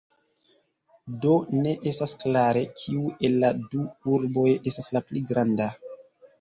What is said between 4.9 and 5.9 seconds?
la pli granda.